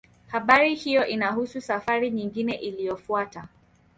Habari 0.27 0.75
hiyo 0.75 1.05
inahusu 1.07 1.61
safari 1.61 2.11
nyingine 2.11 2.53
iliyofuata. 2.55 3.47